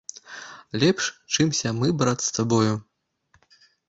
[0.83, 1.05] Лепш,
[1.35, 2.73] чымся мы, брат, з табою!